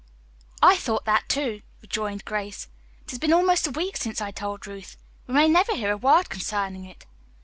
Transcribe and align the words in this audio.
"I 0.63 0.77
thought 0.77 1.05
that, 1.05 1.29
too," 1.29 1.61
rejoined 1.83 2.25
Grace. 2.25 2.67
"It 3.03 3.11
has 3.11 3.19
been 3.19 3.31
almost 3.33 3.67
a 3.67 3.71
week 3.71 3.97
since 3.97 4.19
I 4.19 4.31
told 4.31 4.65
Ruth. 4.65 4.97
We 5.27 5.35
may 5.35 5.47
never 5.47 5.75
hear 5.75 5.91
a 5.91 5.95
word 5.97 6.27
concerning 6.27 6.85
it." 6.85 7.05